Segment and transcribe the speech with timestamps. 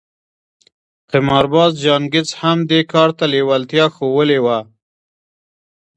[1.11, 4.59] قمارباز جان ګيټس هم دې کار ته لېوالتيا ښوولې وه.